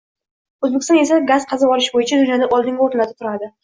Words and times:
O‘zbekiston 0.67 0.99
esa 1.03 1.21
gaz 1.33 1.47
qazib 1.53 1.77
olish 1.77 1.93
bo‘yicha 2.01 2.23
dunyoda 2.25 2.53
oldingi 2.61 2.87
o‘rinlarda 2.91 3.19
turadi. 3.25 3.57